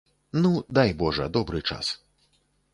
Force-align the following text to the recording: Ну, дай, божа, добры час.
Ну, 0.45 0.51
дай, 0.77 0.95
божа, 1.03 1.29
добры 1.37 1.63
час. 1.71 1.95